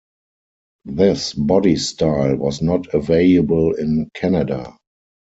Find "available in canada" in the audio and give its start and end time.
2.95-4.75